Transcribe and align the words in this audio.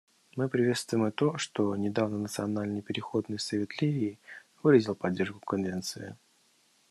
Мы 0.35 0.49
приветствуем 0.49 1.05
и 1.05 1.11
то, 1.11 1.37
что 1.37 1.75
недавно 1.75 2.17
Национальный 2.17 2.81
переходный 2.81 3.37
совет 3.37 3.79
Ливии 3.83 4.17
выразил 4.63 4.95
поддержку 4.95 5.39
Конвенции. 5.41 6.15